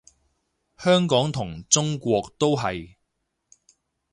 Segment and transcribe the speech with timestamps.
[0.79, 2.95] 香港同中國都係